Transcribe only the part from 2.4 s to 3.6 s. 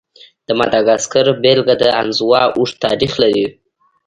اوږد تاریخ لري.